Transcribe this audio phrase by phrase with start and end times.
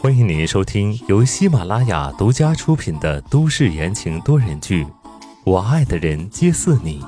[0.00, 4.84] 欢迎您收听由喜马拉雅独家出品的都市言情多人剧
[5.44, 7.00] 《我爱的人皆似你》，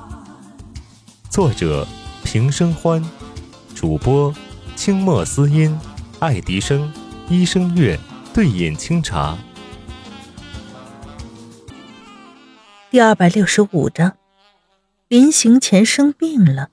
[1.29, 1.85] 作者
[2.23, 3.03] 平生欢，
[3.75, 4.33] 主播
[4.77, 5.77] 清墨思音、
[6.19, 6.93] 爱迪生、
[7.27, 7.99] 医生月、
[8.33, 9.37] 对饮清茶。
[12.89, 14.15] 第二百六十五章，
[15.09, 16.69] 临行前生病了。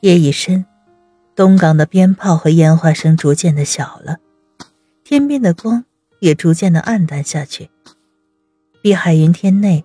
[0.00, 0.64] 夜已深。
[1.38, 4.16] 东港的鞭炮和烟花声逐渐的小了，
[5.04, 5.84] 天边的光
[6.18, 7.70] 也逐渐的暗淡下去。
[8.82, 9.84] 碧海云天内，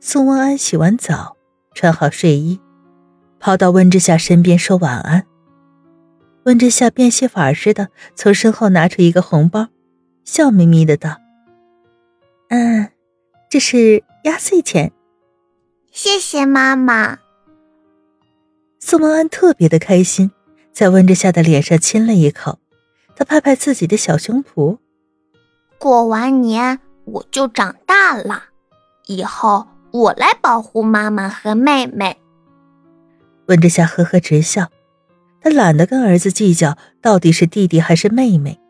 [0.00, 1.36] 宋文安洗完澡，
[1.72, 2.58] 穿好睡衣，
[3.38, 5.24] 跑到温之夏身边说晚安。
[6.46, 9.68] 温之夏变戏法似的从身后拿出一个红包，
[10.24, 11.18] 笑眯眯的道
[12.50, 12.90] ：“嗯，
[13.48, 14.90] 这是压岁钱。”
[15.92, 17.18] 谢谢妈妈。
[18.80, 20.32] 宋文安特别的开心。
[20.72, 22.58] 在温之夏的脸上亲了一口，
[23.16, 24.78] 他拍拍自己的小胸脯。
[25.78, 28.44] 过完年我就长大了，
[29.06, 32.18] 以后我来保护妈妈和妹妹。
[33.46, 34.70] 温之夏呵呵直笑，
[35.40, 38.60] 他懒得跟儿子计较到底是弟弟还是妹妹，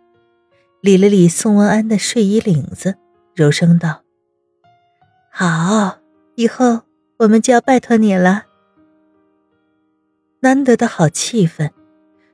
[0.80, 2.96] 理了理宋文安的睡衣领子，
[3.34, 4.02] 柔声道
[5.30, 5.98] ：“好，
[6.36, 6.82] 以后
[7.18, 8.44] 我们就要拜托你了。”
[10.40, 11.70] 难得的好气氛。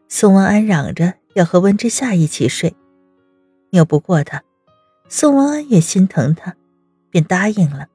[0.08, 2.74] 宋文安嚷着要和温之夏一起睡，
[3.70, 4.42] 拗不过他，
[5.08, 6.54] 宋文安也心疼他，
[7.10, 7.88] 便答应了。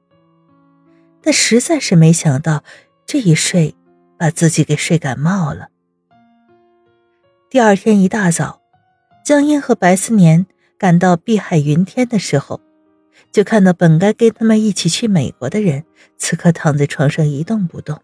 [1.22, 2.64] 但实在是没想到，
[3.06, 3.74] 这一睡
[4.18, 5.68] 把自己给睡感冒了。
[7.48, 8.60] 第二天一大早，
[9.24, 10.46] 江烟和白思年
[10.78, 12.60] 赶到碧海云天的时候，
[13.32, 15.84] 就看到本该跟他们一起去美国的人，
[16.16, 18.00] 此刻躺在床上一动不动。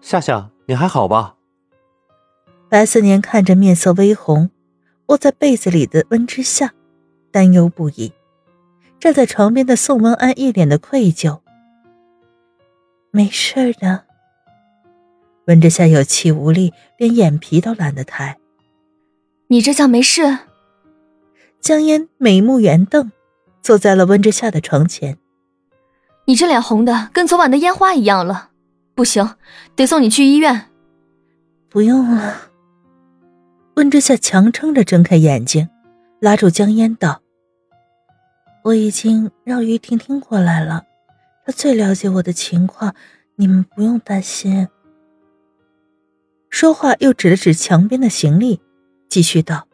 [0.00, 1.36] 夏夏，你还好吧？
[2.68, 4.50] 白思年看着面色微红、
[5.06, 6.72] 窝在被子里的温之夏，
[7.30, 8.12] 担忧不已。
[8.98, 11.40] 站在床边的宋文安一脸的愧疚。
[13.10, 14.04] 没事的。
[15.46, 18.36] 温之夏有气无力，连眼皮都懒得抬。
[19.46, 20.38] 你这叫没事？
[21.60, 23.12] 江烟眉目圆瞪，
[23.62, 25.18] 坐在了温之夏的床前。
[26.24, 28.50] 你这脸红的跟昨晚的烟花一样了，
[28.96, 29.36] 不行，
[29.76, 30.66] 得送你去医院。
[31.68, 32.50] 不用了。
[33.76, 35.68] 温之夏强撑着睁开眼睛，
[36.18, 37.20] 拉住江烟道
[38.64, 40.86] ：“我已经让于婷婷过来了，
[41.44, 42.94] 她最了解我的情况，
[43.34, 44.66] 你们不用担心。”
[46.48, 48.62] 说话又指了指墙边的行李，
[49.10, 49.68] 继续道：“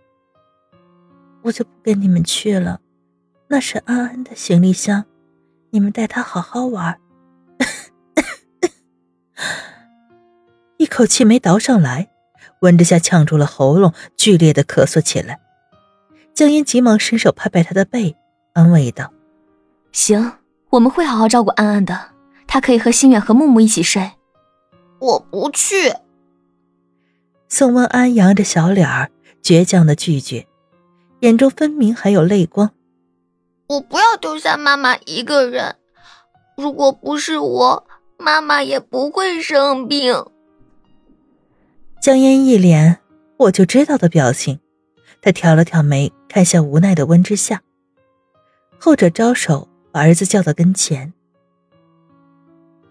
[1.43, 2.81] 我就不跟你们去了，
[3.47, 5.05] 那是安安的行李箱，
[5.71, 6.99] 你们带她好好玩。
[10.77, 12.09] ”一口气没倒上来。
[12.63, 15.41] 温之夏呛住了喉咙，剧烈的咳嗽起来。
[16.33, 18.17] 江烟急忙伸手拍拍他的背，
[18.55, 19.13] 安慰道
[19.93, 20.33] ：“行，
[20.71, 22.11] 我们会好好照顾安安的，
[22.47, 24.13] 她可以和心远和木木一起睡。”
[25.01, 25.93] 我不去。
[27.49, 29.11] 宋文安扬着小脸儿，
[29.43, 30.47] 倔强的拒绝，
[31.21, 32.71] 眼中分明还有泪光。
[33.69, 35.77] 我不要丢下妈妈一个人，
[36.57, 37.87] 如果不是我，
[38.17, 40.25] 妈妈也不会生病。
[42.03, 42.99] 江烟一脸
[43.37, 44.59] 我就知道的表情，
[45.21, 47.63] 他挑了挑眉，看向无奈的温之夏。
[48.77, 51.13] 后者招手把儿子叫到跟前：“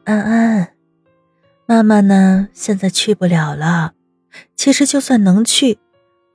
[0.06, 0.72] 安安，
[1.66, 2.48] 妈妈呢？
[2.54, 3.92] 现在去不了了。
[4.56, 5.78] 其实就算能去，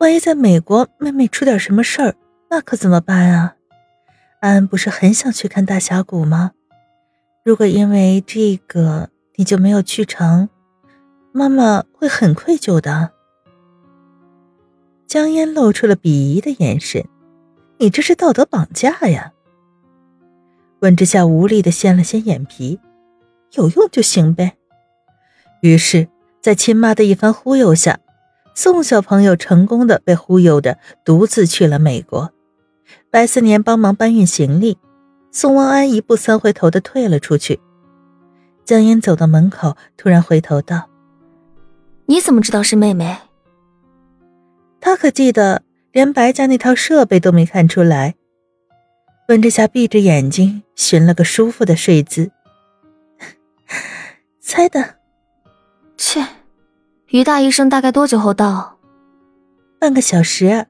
[0.00, 2.14] 万一在美国妹妹出点什么事儿，
[2.50, 3.54] 那可怎么办啊？
[4.40, 6.50] 安安不是很想去看大峡谷吗？
[7.42, 10.50] 如果因为这个你就没有去成。”
[11.36, 13.10] 妈妈会很愧疚的。
[15.06, 17.04] 江烟露出了鄙夷的眼神
[17.76, 19.34] ：“你这是道德绑架呀！”
[20.80, 22.80] 温之夏无力的掀了掀眼皮
[23.52, 24.56] ：“有用就行呗。”
[25.60, 26.08] 于是，
[26.40, 28.00] 在亲妈的一番忽悠下，
[28.54, 32.32] 宋小朋友成功的被忽悠的独自去了美国。
[33.10, 34.78] 白思年帮忙搬运行李，
[35.30, 37.60] 宋汪安一步三回头的退了出去。
[38.64, 40.88] 江烟走到门口，突然回头道。
[42.06, 43.18] 你怎么知道是妹妹？
[44.80, 48.14] 他可记得，连白家那套设备都没看出来。
[49.28, 52.30] 温之夏闭着眼睛，寻了个舒服的睡姿。
[54.40, 54.96] 猜的。
[55.96, 56.24] 切，
[57.08, 58.78] 于大医生大概多久后到？
[59.80, 60.66] 半个小时。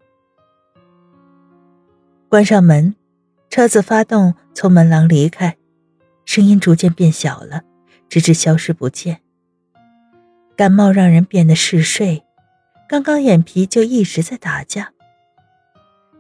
[2.31, 2.95] 关上门，
[3.51, 5.59] 车子发动，从门廊离开，
[6.25, 7.61] 声音逐渐变小了，
[8.09, 9.21] 直至消失不见。
[10.57, 12.25] 感冒让人变得嗜睡，
[12.89, 14.93] 刚刚眼皮就一直在打架。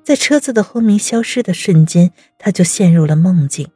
[0.05, 3.69] 在车子的轰鸣消失的瞬间，他就陷入了梦境。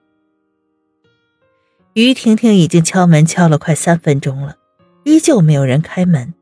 [1.94, 4.56] 于婷婷已经敲门敲了快三分钟了，
[5.04, 6.34] 依旧没有人开门。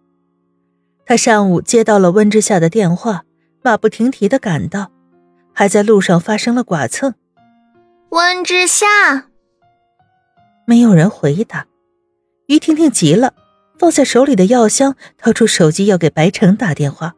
[1.06, 3.24] 他上午接到了温之夏的电话，
[3.62, 4.90] 马不停蹄的赶到，
[5.54, 7.14] 还在路上发生了剐蹭。
[8.10, 8.86] 温之夏，
[10.66, 11.66] 没有人回答。
[12.46, 13.32] 于婷婷急了，
[13.78, 17.14] 放下手里的药箱，掏出手机要给白城打电话。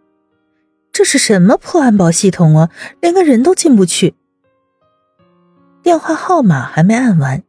[0.93, 2.71] 这是什么破安保系统啊！
[3.01, 4.15] 连个人都进不去。
[5.83, 7.43] 电话号码还没按完，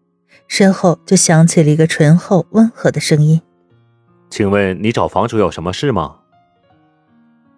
[0.47, 3.41] 身后就响起了一个醇厚温和的声音
[4.29, 6.19] ：“请问你找房主有什么事吗？”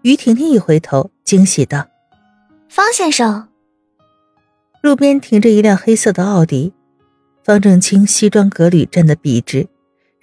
[0.01, 1.88] 于婷婷一回头，惊喜道
[2.67, 3.50] ：“方先生。”
[4.81, 6.73] 路边停着一辆黑色的奥迪，
[7.44, 9.67] 方正清西装革履站得笔直，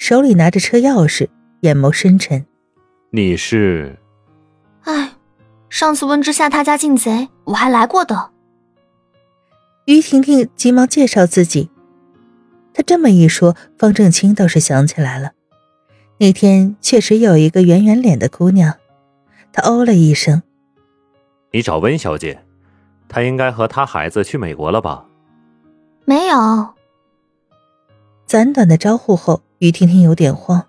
[0.01, 1.29] 手里拿着车钥匙，
[1.61, 2.47] 眼眸深沉
[3.13, 3.99] ：“你是？”
[4.83, 5.13] 哎。
[5.69, 8.31] 上次温之夏他家进贼，我还来过的。
[9.85, 11.71] 于婷婷急忙介绍自己。
[12.75, 15.33] 她这么一说，方正清倒是想起来了，
[16.19, 18.75] 那天确实有一个圆圆脸的姑娘。
[19.53, 20.43] 他哦了一声
[21.53, 22.43] ：“你找温小姐，
[23.07, 25.07] 她应该和她孩子去美国了吧？”
[26.05, 26.75] 没有。
[28.27, 30.67] 简短的招呼后，于婷婷有点慌。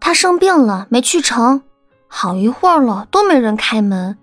[0.00, 1.62] 她生病了，没去成。
[2.08, 4.18] 好一会儿了，都没人开门，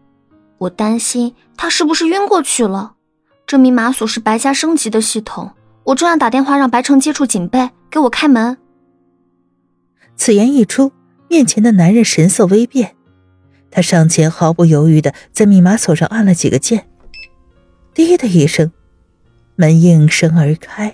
[0.58, 2.96] 我担心他是不是晕过去了。
[3.46, 5.52] 这密码锁是白家升级的系统，
[5.86, 8.58] 我正要打电话让白城接触警备，给我开门。
[10.18, 10.92] 此言一出，
[11.30, 12.96] 面前的男人神色微变，
[13.72, 16.90] 他上前毫不犹豫的在密码锁上按了几个键，
[17.94, 18.70] 滴的一声，
[19.56, 20.94] 门应声而开。